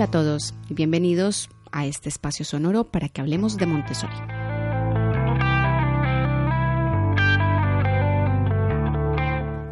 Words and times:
Hola 0.00 0.08
a 0.08 0.10
todos 0.12 0.54
y 0.70 0.72
bienvenidos 0.72 1.50
a 1.72 1.84
este 1.84 2.08
espacio 2.08 2.46
sonoro 2.46 2.84
para 2.84 3.10
que 3.10 3.20
hablemos 3.20 3.58
de 3.58 3.66
Montessori. 3.66 4.16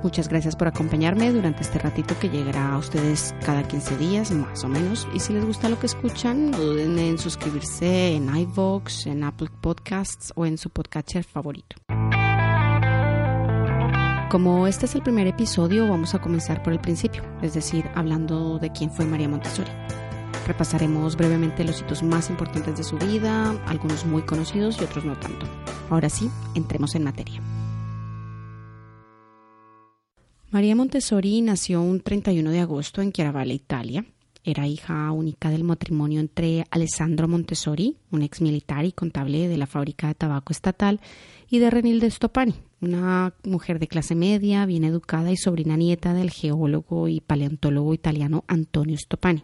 Muchas 0.03 0.29
gracias 0.29 0.55
por 0.55 0.69
acompañarme 0.69 1.33
durante 1.33 1.63
este 1.63 1.79
ratito 1.79 2.15
que 2.21 2.29
llegará 2.29 2.75
a 2.75 2.77
ustedes 2.77 3.35
cada 3.43 3.67
15 3.67 3.97
días, 3.97 4.31
más 4.33 4.63
o 4.65 4.69
menos. 4.69 5.09
Y 5.15 5.21
si 5.21 5.33
les 5.33 5.47
gusta 5.47 5.71
lo 5.71 5.81
que 5.81 5.87
escuchan, 5.87 6.51
no 6.51 6.59
duden 6.59 6.99
en 6.99 7.17
suscribirse 7.17 8.15
en 8.15 8.29
iVoox, 8.29 9.07
en 9.07 9.25
Apple 9.25 9.49
Podcasts 9.63 10.35
o 10.37 10.45
en 10.45 10.59
su 10.59 10.69
podcatcher 10.69 11.25
favorito. 11.25 11.77
Como 14.31 14.67
este 14.67 14.85
es 14.85 14.95
el 14.95 15.01
primer 15.01 15.27
episodio, 15.27 15.89
vamos 15.89 16.15
a 16.15 16.21
comenzar 16.21 16.63
por 16.63 16.75
el 16.75 16.81
principio, 16.81 17.23
es 17.41 17.55
decir, 17.55 17.87
hablando 17.95 18.59
de 18.59 18.71
quién 18.73 18.91
fue 18.91 19.07
María 19.07 19.27
Montessori. 19.27 19.71
Repasaremos 20.49 21.15
brevemente 21.15 21.63
los 21.63 21.83
hitos 21.83 22.03
más 22.03 22.31
importantes 22.31 22.75
de 22.79 22.83
su 22.83 22.97
vida, 22.97 23.51
algunos 23.67 24.07
muy 24.07 24.23
conocidos 24.23 24.81
y 24.81 24.85
otros 24.85 25.05
no 25.05 25.15
tanto. 25.15 25.45
Ahora 25.91 26.09
sí, 26.09 26.31
entremos 26.55 26.95
en 26.95 27.05
materia. 27.05 27.43
María 30.51 30.75
Montessori 30.75 31.43
nació 31.43 31.83
un 31.83 32.01
31 32.01 32.51
de 32.51 32.61
agosto 32.61 33.03
en 33.03 33.13
Chiaravalle, 33.13 33.53
Italia. 33.53 34.07
Era 34.43 34.67
hija 34.67 35.13
única 35.13 35.51
del 35.51 35.65
matrimonio 35.65 36.19
entre 36.19 36.65
Alessandro 36.71 37.29
Montessori, 37.29 37.99
un 38.11 38.23
ex 38.23 38.41
militar 38.41 38.87
y 38.87 38.93
contable 38.93 39.49
de 39.49 39.59
la 39.59 39.67
fábrica 39.67 40.09
de 40.09 40.15
tabaco 40.15 40.55
estatal, 40.55 41.03
y 41.51 41.59
de 41.59 41.69
Renilde 41.69 42.11
Stopani, 42.11 42.55
una 42.81 43.35
mujer 43.45 43.79
de 43.79 43.89
clase 43.89 44.15
media, 44.15 44.65
bien 44.65 44.85
educada 44.85 45.31
y 45.31 45.37
sobrina 45.37 45.77
nieta 45.77 46.15
del 46.15 46.31
geólogo 46.31 47.07
y 47.09 47.21
paleontólogo 47.21 47.93
italiano 47.93 48.45
Antonio 48.49 48.97
Stopani. 48.97 49.43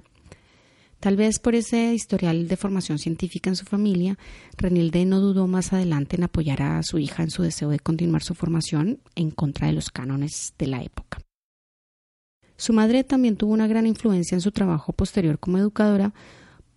Tal 1.04 1.16
vez 1.16 1.38
por 1.38 1.54
ese 1.54 1.92
historial 1.92 2.48
de 2.48 2.56
formación 2.56 2.98
científica 2.98 3.50
en 3.50 3.56
su 3.56 3.66
familia, 3.66 4.16
Renilde 4.56 5.04
no 5.04 5.20
dudó 5.20 5.46
más 5.46 5.74
adelante 5.74 6.16
en 6.16 6.24
apoyar 6.24 6.62
a 6.62 6.82
su 6.82 6.98
hija 6.98 7.22
en 7.22 7.30
su 7.30 7.42
deseo 7.42 7.68
de 7.68 7.78
continuar 7.78 8.22
su 8.22 8.34
formación 8.34 9.00
en 9.14 9.30
contra 9.30 9.66
de 9.66 9.74
los 9.74 9.90
cánones 9.90 10.54
de 10.56 10.66
la 10.66 10.82
época. 10.82 11.18
Su 12.56 12.72
madre 12.72 13.04
también 13.04 13.36
tuvo 13.36 13.52
una 13.52 13.66
gran 13.66 13.86
influencia 13.86 14.34
en 14.34 14.40
su 14.40 14.50
trabajo 14.50 14.94
posterior 14.94 15.38
como 15.38 15.58
educadora, 15.58 16.14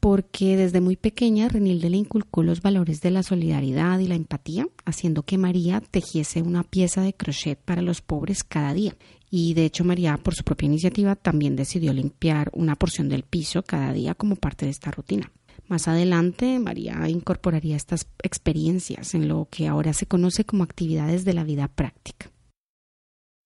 porque 0.02 0.58
desde 0.58 0.82
muy 0.82 0.98
pequeña 0.98 1.48
Renilde 1.48 1.90
le 1.90 1.96
inculcó 1.96 2.44
los 2.44 2.62
valores 2.62 3.00
de 3.00 3.12
la 3.12 3.24
solidaridad 3.24 3.98
y 4.00 4.08
la 4.08 4.16
empatía, 4.16 4.68
haciendo 4.84 5.24
que 5.24 5.38
María 5.38 5.80
tejiese 5.80 6.42
una 6.42 6.64
pieza 6.64 7.02
de 7.02 7.14
crochet 7.14 7.58
para 7.60 7.82
los 7.82 8.02
pobres 8.02 8.44
cada 8.44 8.74
día 8.74 8.94
y 9.30 9.54
de 9.54 9.66
hecho 9.66 9.84
María 9.84 10.18
por 10.18 10.36
su 10.36 10.44
propia 10.44 10.68
iniciativa 10.68 11.16
también 11.16 11.56
decidió 11.56 11.94
limpiar 11.94 12.50
una 12.54 12.76
porción 12.76 13.10
del 13.10 13.24
piso 13.24 13.64
cada 13.64 13.94
día 13.94 14.16
como 14.16 14.36
parte 14.36 14.66
de 14.66 14.72
esta 14.72 14.92
rutina. 14.92 15.32
Más 15.68 15.88
adelante, 15.88 16.60
María 16.60 17.10
incorporaría 17.10 17.76
estas 17.76 18.08
experiencias 18.24 19.14
en 19.14 19.28
lo 19.28 19.48
que 19.52 19.68
ahora 19.68 19.92
se 19.94 20.06
conoce 20.06 20.46
como 20.46 20.64
actividades 20.64 21.26
de 21.26 21.34
la 21.34 21.44
vida 21.44 21.68
práctica. 21.68 22.32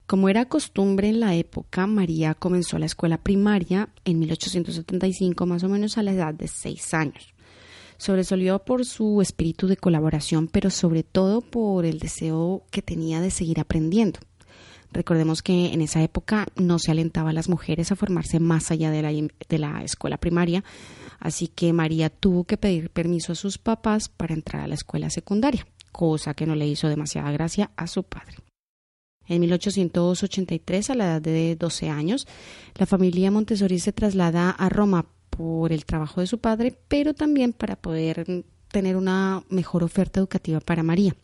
Como 0.06 0.30
era 0.30 0.46
costumbre 0.46 1.08
en 1.08 1.20
la 1.20 1.36
época, 1.36 1.88
María 1.88 2.36
comenzó 2.36 2.78
la 2.78 2.86
escuela 2.86 3.18
primaria 3.18 3.90
en 4.04 4.20
1875, 4.20 5.46
más 5.46 5.64
o 5.64 5.70
menos 5.70 5.98
a 5.98 6.04
la 6.04 6.12
edad 6.12 6.34
de 6.34 6.48
seis 6.48 6.94
años. 6.94 7.34
Sobresolió 7.98 8.60
por 8.60 8.86
su 8.86 9.22
espíritu 9.22 9.68
de 9.68 9.78
colaboración, 9.78 10.48
pero 10.48 10.70
sobre 10.70 11.04
todo 11.04 11.42
por 11.42 11.86
el 11.86 12.00
deseo 12.00 12.66
que 12.72 12.82
tenía 12.82 13.22
de 13.22 13.32
seguir 13.32 13.60
aprendiendo. 13.60 14.20
Recordemos 14.92 15.42
que 15.42 15.74
en 15.74 15.82
esa 15.82 16.02
época 16.04 16.48
no 16.56 16.78
se 16.78 16.92
alentaba 16.92 17.30
a 17.30 17.34
las 17.34 17.48
mujeres 17.48 17.92
a 17.92 17.96
formarse 17.96 18.40
más 18.40 18.72
allá 18.72 18.92
de 18.92 19.02
la, 19.02 19.12
de 19.12 19.60
la 19.60 19.84
escuela 19.84 20.18
primaria, 20.18 20.64
así 21.20 21.48
que 21.48 21.72
María 21.72 22.10
tuvo 22.10 22.44
que 22.44 22.58
pedir 22.58 22.90
permiso 22.90 23.32
a 23.32 23.36
sus 23.36 23.58
papás 23.58 24.10
para 24.10 24.34
entrar 24.34 24.64
a 24.64 24.68
la 24.68 24.76
escuela 24.76 25.10
secundaria, 25.10 25.66
cosa 25.92 26.34
que 26.34 26.46
no 26.46 26.56
le 26.56 26.68
hizo 26.68 26.90
demasiada 26.90 27.32
gracia 27.32 27.72
a 27.78 27.88
su 27.88 28.04
padre. 28.04 28.36
En 29.28 29.40
1883, 29.40 30.90
a 30.90 30.96
la 30.96 31.06
edad 31.06 31.22
de 31.22 31.56
12 31.56 31.90
años, 31.90 32.28
la 32.76 32.86
familia 32.86 33.32
Montessori 33.32 33.80
se 33.80 33.94
traslada 33.94 34.50
a 34.50 34.68
Roma 34.68 35.06
por 35.30 35.72
el 35.72 35.86
trabajo 35.86 36.20
de 36.20 36.28
su 36.28 36.40
padre, 36.40 36.78
pero 36.90 37.14
también 37.14 37.54
para 37.54 37.78
poder 37.78 38.44
tener 38.72 38.98
una 38.98 39.44
mejor 39.50 39.84
oferta 39.84 40.20
educativa 40.20 40.60
para 40.60 40.84
María. 40.84 41.16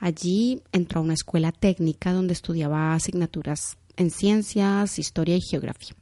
Allí 0.00 0.62
entró 0.72 1.00
a 1.00 1.04
una 1.04 1.14
escuela 1.14 1.52
técnica 1.52 2.12
donde 2.12 2.32
estudiaba 2.32 2.94
asignaturas 2.94 3.76
en 3.96 4.10
ciencias, 4.10 4.98
historia 4.98 5.36
y 5.36 5.42
geografía. 5.42 5.94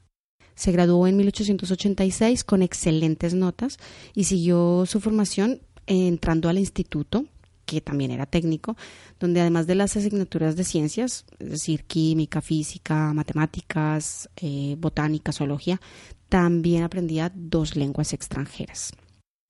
Se 0.54 0.70
graduó 0.72 1.06
en 1.09 1.16
1886 1.16 2.44
con 2.44 2.62
excelentes 2.62 3.34
notas 3.34 3.76
y 4.14 4.25
siguió 4.25 4.87
su 4.87 5.00
formación 5.00 5.60
entrando 5.87 6.48
al 6.48 6.58
instituto, 6.58 7.25
que 7.64 7.81
también 7.81 8.12
era 8.12 8.26
técnico, 8.26 8.76
donde 9.19 9.41
además 9.41 9.66
de 9.66 9.75
las 9.75 9.97
asignaturas 9.97 10.54
de 10.54 10.64
ciencias, 10.64 11.26
es 11.41 11.50
decir, 11.50 11.84
química, 11.84 12.41
física, 12.41 13.12
matemáticas, 13.12 14.31
eh, 14.37 14.76
botánica, 14.78 15.32
zoología, 15.32 15.81
también 16.28 16.84
aprendía 16.84 17.32
dos 17.34 17.75
lenguas 17.75 18.12
extranjeras. 18.12 18.92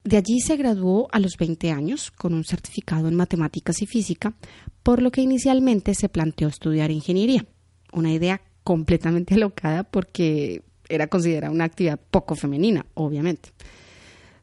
De 0.04 0.16
allí 0.16 0.40
se 0.40 0.56
graduó 0.56 1.08
a 1.12 1.18
los 1.18 1.36
20 1.36 1.70
años 1.70 2.10
con 2.10 2.32
un 2.32 2.44
certificado 2.44 3.08
en 3.08 3.14
matemáticas 3.14 3.82
y 3.82 3.86
física, 3.86 4.34
por 4.82 5.02
lo 5.02 5.10
que 5.10 5.20
inicialmente 5.20 5.94
se 5.94 6.08
planteó 6.08 6.48
estudiar 6.48 6.90
ingeniería, 6.90 7.44
una 7.92 8.12
idea 8.12 8.40
completamente 8.64 9.34
alocada 9.36 9.84
porque 9.84 10.62
era 10.88 11.08
considerada 11.08 11.52
una 11.52 11.64
actividad 11.64 12.00
poco 12.10 12.34
femenina, 12.34 12.86
obviamente. 12.94 13.50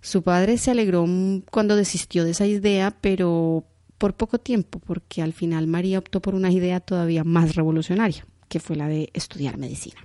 Su 0.01 0.21
padre 0.21 0.59
se 0.59 0.69
alegró 0.69 1.05
cuando 1.49 1.75
desistió 1.75 2.23
de 2.23 2.31
esa 2.31 2.45
idea, 2.45 2.95
pero 3.01 3.65
por 3.97 4.13
poco 4.13 4.37
tiempo, 4.37 4.79
porque 4.79 5.23
al 5.23 5.33
final 5.33 5.65
María 5.65 5.97
optó 5.97 6.21
por 6.21 6.35
una 6.35 6.51
idea 6.51 6.79
todavía 6.79 7.23
más 7.23 7.55
revolucionaria, 7.55 8.27
que 8.47 8.59
fue 8.59 8.75
la 8.75 8.87
de 8.87 9.09
estudiar 9.13 9.57
medicina. 9.57 10.04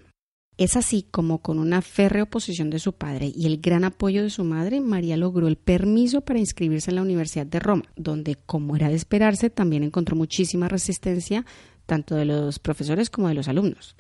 Es 0.61 0.77
así 0.77 1.07
como 1.11 1.39
con 1.39 1.59
una 1.59 1.81
férrea 1.81 2.25
oposición 2.25 2.69
de 2.69 2.79
su 2.79 2.93
padre 2.93 3.33
y 3.35 3.47
el 3.47 3.63
gran 3.63 3.83
apoyo 3.83 4.23
de 4.23 4.29
su 4.29 4.45
madre, 4.45 4.83
María 4.83 5.17
logró 5.17 5.49
el 5.49 5.57
permiso 5.57 6.21
para 6.21 6.39
inscribirse 6.39 6.91
en 6.91 6.97
la 6.97 7.03
Universidad 7.03 7.47
de 7.47 7.61
Roma, 7.61 7.85
donde, 7.97 8.37
como 8.37 8.77
era 8.77 8.91
de 8.91 8.95
esperarse, 8.95 9.49
también 9.49 9.85
encontró 9.85 10.17
muchísima 10.17 10.69
resistencia 10.69 11.47
tanto 11.87 12.15
de 12.15 12.27
los 12.27 12.59
profesores 12.59 13.09
como 13.09 13.29
de 13.29 13.35
los 13.37 13.49
alumnos. 13.49 13.97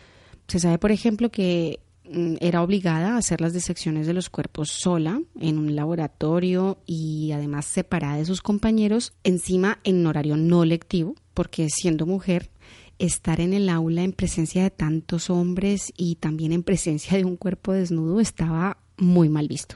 Se 0.48 0.58
sabe, 0.58 0.76
por 0.76 0.92
ejemplo, 0.92 1.30
que 1.30 1.80
mm, 2.04 2.34
era 2.40 2.62
obligada 2.62 3.14
a 3.14 3.16
hacer 3.16 3.40
las 3.40 3.54
disecciones 3.54 4.06
de 4.06 4.12
los 4.12 4.28
cuerpos 4.28 4.68
sola 4.68 5.18
en 5.40 5.56
un 5.56 5.74
laboratorio 5.74 6.76
y 6.84 7.32
además 7.32 7.64
separada 7.64 8.16
de 8.18 8.26
sus 8.26 8.42
compañeros, 8.42 9.14
encima 9.24 9.78
en 9.82 10.06
horario 10.06 10.36
no 10.36 10.66
lectivo, 10.66 11.14
porque 11.32 11.70
siendo 11.70 12.04
mujer 12.04 12.50
estar 13.00 13.40
en 13.40 13.54
el 13.54 13.68
aula 13.68 14.02
en 14.02 14.12
presencia 14.12 14.62
de 14.62 14.70
tantos 14.70 15.30
hombres 15.30 15.92
y 15.96 16.16
también 16.16 16.52
en 16.52 16.62
presencia 16.62 17.16
de 17.16 17.24
un 17.24 17.36
cuerpo 17.36 17.72
desnudo 17.72 18.20
estaba 18.20 18.76
muy 18.98 19.28
mal 19.28 19.48
visto. 19.48 19.74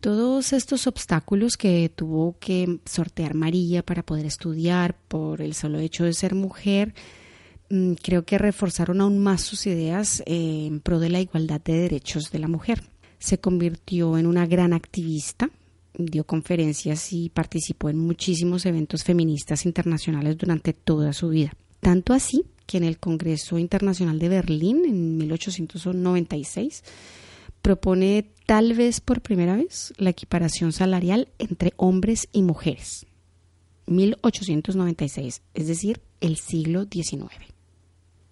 Todos 0.00 0.52
estos 0.52 0.86
obstáculos 0.86 1.56
que 1.56 1.90
tuvo 1.94 2.38
que 2.38 2.80
sortear 2.84 3.34
María 3.34 3.82
para 3.82 4.02
poder 4.02 4.26
estudiar 4.26 4.96
por 5.08 5.40
el 5.40 5.54
solo 5.54 5.78
hecho 5.78 6.04
de 6.04 6.14
ser 6.14 6.34
mujer, 6.34 6.94
mm, 7.70 7.92
creo 8.02 8.24
que 8.24 8.38
reforzaron 8.38 9.00
aún 9.00 9.18
más 9.18 9.42
sus 9.42 9.66
ideas 9.66 10.22
en 10.26 10.80
pro 10.80 10.98
de 11.00 11.10
la 11.10 11.20
igualdad 11.20 11.60
de 11.60 11.74
derechos 11.74 12.30
de 12.30 12.38
la 12.38 12.48
mujer. 12.48 12.82
Se 13.18 13.38
convirtió 13.38 14.18
en 14.18 14.26
una 14.26 14.46
gran 14.46 14.72
activista, 14.72 15.50
dio 15.96 16.24
conferencias 16.24 17.12
y 17.12 17.28
participó 17.28 17.88
en 17.88 17.98
muchísimos 17.98 18.66
eventos 18.66 19.04
feministas 19.04 19.64
internacionales 19.64 20.36
durante 20.36 20.72
toda 20.72 21.12
su 21.12 21.28
vida. 21.28 21.54
Tanto 21.80 22.12
así 22.12 22.44
que 22.66 22.76
en 22.76 22.84
el 22.84 22.98
Congreso 22.98 23.58
Internacional 23.58 24.18
de 24.18 24.28
Berlín 24.28 24.84
en 24.84 25.16
1896 25.18 26.82
propone 27.62 28.30
tal 28.46 28.74
vez 28.74 29.00
por 29.00 29.22
primera 29.22 29.56
vez 29.56 29.94
la 29.96 30.10
equiparación 30.10 30.72
salarial 30.72 31.28
entre 31.38 31.72
hombres 31.76 32.28
y 32.32 32.42
mujeres. 32.42 33.06
1896, 33.86 35.42
es 35.54 35.66
decir, 35.66 36.00
el 36.20 36.36
siglo 36.36 36.84
XIX. 36.90 37.30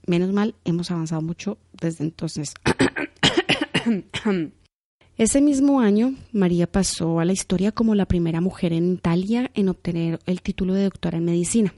Menos 0.06 0.32
mal, 0.32 0.55
hemos 0.64 0.90
avanzado 0.90 1.23
mucho 1.23 1.58
desde 1.73 2.05
entonces. 2.05 2.55
Ese 5.17 5.40
mismo 5.40 5.81
año, 5.81 6.14
María 6.32 6.67
pasó 6.67 7.20
a 7.20 7.25
la 7.25 7.32
historia 7.32 7.70
como 7.73 7.94
la 7.94 8.06
primera 8.06 8.40
mujer 8.40 8.73
en 8.73 8.94
Italia 8.94 9.50
en 9.55 9.69
obtener 9.69 10.19
el 10.26 10.43
título 10.43 10.75
de 10.75 10.84
doctora 10.84 11.19
en 11.19 11.25
medicina. 11.26 11.75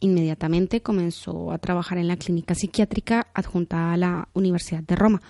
Inmediatamente 0.00 0.82
comenzó 0.82 1.52
a 1.52 1.58
trabajar 1.58 1.98
en 1.98 2.08
la 2.08 2.16
clínica 2.16 2.54
psiquiátrica 2.54 3.28
adjunta 3.34 3.92
a 3.92 3.96
la 3.96 4.28
Universidad 4.34 4.82
de 4.82 4.96
Roma, 4.96 5.22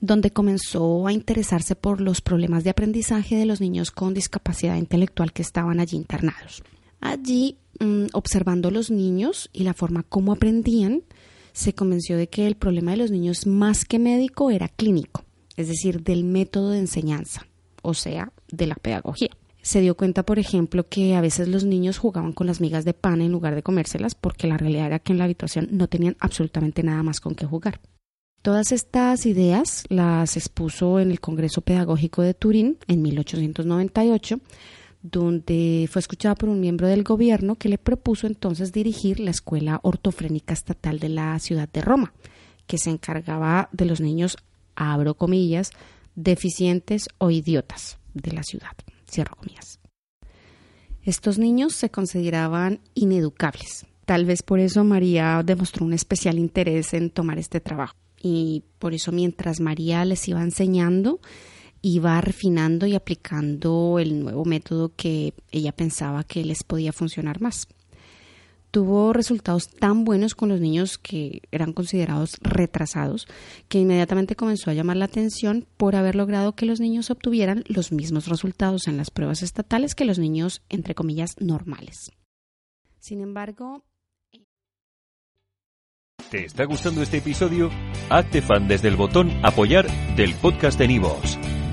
donde 0.00 0.30
comenzó 0.30 1.06
a 1.06 1.12
interesarse 1.12 1.74
por 1.74 2.00
los 2.00 2.20
problemas 2.20 2.64
de 2.64 2.70
aprendizaje 2.70 3.36
de 3.36 3.46
los 3.46 3.60
niños 3.60 3.90
con 3.90 4.14
discapacidad 4.14 4.76
intelectual 4.76 5.32
que 5.32 5.42
estaban 5.42 5.80
allí 5.80 5.96
internados. 5.96 6.62
Allí, 7.00 7.58
mm, 7.80 8.06
observando 8.12 8.70
los 8.70 8.90
niños 8.90 9.50
y 9.52 9.64
la 9.64 9.74
forma 9.74 10.02
como 10.02 10.32
aprendían, 10.32 11.02
se 11.52 11.74
convenció 11.74 12.16
de 12.16 12.28
que 12.28 12.46
el 12.46 12.56
problema 12.56 12.90
de 12.92 12.98
los 12.98 13.10
niños 13.10 13.46
más 13.46 13.84
que 13.84 13.98
médico 13.98 14.50
era 14.50 14.68
clínico, 14.68 15.24
es 15.56 15.68
decir, 15.68 16.02
del 16.02 16.24
método 16.24 16.70
de 16.70 16.80
enseñanza, 16.80 17.46
o 17.82 17.94
sea, 17.94 18.32
de 18.52 18.66
la 18.66 18.74
pedagogía. 18.74 19.30
Se 19.66 19.80
dio 19.80 19.96
cuenta, 19.96 20.22
por 20.22 20.38
ejemplo, 20.38 20.88
que 20.88 21.16
a 21.16 21.20
veces 21.20 21.48
los 21.48 21.64
niños 21.64 21.98
jugaban 21.98 22.32
con 22.32 22.46
las 22.46 22.60
migas 22.60 22.84
de 22.84 22.94
pan 22.94 23.20
en 23.20 23.32
lugar 23.32 23.56
de 23.56 23.64
comérselas 23.64 24.14
porque 24.14 24.46
la 24.46 24.56
realidad 24.56 24.86
era 24.86 25.00
que 25.00 25.10
en 25.10 25.18
la 25.18 25.24
habitación 25.24 25.66
no 25.72 25.88
tenían 25.88 26.16
absolutamente 26.20 26.84
nada 26.84 27.02
más 27.02 27.18
con 27.18 27.34
qué 27.34 27.46
jugar. 27.46 27.80
Todas 28.42 28.70
estas 28.70 29.26
ideas 29.26 29.82
las 29.88 30.36
expuso 30.36 31.00
en 31.00 31.10
el 31.10 31.18
Congreso 31.18 31.62
Pedagógico 31.62 32.22
de 32.22 32.32
Turín 32.32 32.78
en 32.86 33.02
1898, 33.02 34.38
donde 35.02 35.88
fue 35.90 35.98
escuchada 35.98 36.36
por 36.36 36.48
un 36.48 36.60
miembro 36.60 36.86
del 36.86 37.02
gobierno 37.02 37.56
que 37.56 37.68
le 37.68 37.78
propuso 37.78 38.28
entonces 38.28 38.70
dirigir 38.70 39.18
la 39.18 39.32
Escuela 39.32 39.80
Ortofrénica 39.82 40.54
Estatal 40.54 41.00
de 41.00 41.08
la 41.08 41.36
ciudad 41.40 41.68
de 41.68 41.80
Roma, 41.80 42.12
que 42.68 42.78
se 42.78 42.90
encargaba 42.90 43.68
de 43.72 43.86
los 43.86 44.00
niños, 44.00 44.36
abro 44.76 45.14
comillas, 45.14 45.72
deficientes 46.14 47.08
o 47.18 47.32
idiotas 47.32 47.98
de 48.14 48.30
la 48.30 48.44
ciudad, 48.44 48.76
cierro 49.10 49.36
comillas. 49.36 49.80
Estos 51.02 51.38
niños 51.38 51.74
se 51.74 51.90
consideraban 51.90 52.80
ineducables. 52.94 53.86
Tal 54.04 54.24
vez 54.24 54.42
por 54.42 54.60
eso 54.60 54.84
María 54.84 55.42
demostró 55.44 55.84
un 55.84 55.92
especial 55.92 56.38
interés 56.38 56.94
en 56.94 57.10
tomar 57.10 57.38
este 57.38 57.60
trabajo 57.60 57.96
y 58.20 58.64
por 58.78 58.94
eso 58.94 59.12
mientras 59.12 59.60
María 59.60 60.04
les 60.04 60.26
iba 60.28 60.42
enseñando, 60.42 61.20
iba 61.82 62.20
refinando 62.20 62.86
y 62.86 62.94
aplicando 62.94 63.98
el 64.00 64.20
nuevo 64.20 64.44
método 64.44 64.92
que 64.96 65.34
ella 65.52 65.72
pensaba 65.72 66.24
que 66.24 66.44
les 66.44 66.64
podía 66.64 66.92
funcionar 66.92 67.40
más. 67.40 67.68
Tuvo 68.76 69.14
resultados 69.14 69.70
tan 69.70 70.04
buenos 70.04 70.34
con 70.34 70.50
los 70.50 70.60
niños 70.60 70.98
que 70.98 71.40
eran 71.50 71.72
considerados 71.72 72.36
retrasados 72.42 73.26
que 73.70 73.78
inmediatamente 73.78 74.36
comenzó 74.36 74.68
a 74.70 74.74
llamar 74.74 74.98
la 74.98 75.06
atención 75.06 75.66
por 75.78 75.96
haber 75.96 76.14
logrado 76.14 76.54
que 76.54 76.66
los 76.66 76.78
niños 76.78 77.10
obtuvieran 77.10 77.64
los 77.68 77.90
mismos 77.90 78.28
resultados 78.28 78.86
en 78.86 78.98
las 78.98 79.10
pruebas 79.10 79.42
estatales 79.42 79.94
que 79.94 80.04
los 80.04 80.18
niños, 80.18 80.60
entre 80.68 80.94
comillas, 80.94 81.36
normales. 81.40 82.12
Sin 82.98 83.22
embargo, 83.22 83.82
¿Te 86.30 86.44
está 86.44 86.64
gustando 86.64 87.00
este 87.00 87.16
episodio? 87.16 87.70
Hazte 88.10 88.42
fan 88.42 88.68
desde 88.68 88.88
el 88.88 88.96
botón 88.96 89.30
Apoyar 89.42 89.86
del 90.16 90.34
podcast 90.34 90.78
de 90.78 90.88
Nivos. 90.88 91.38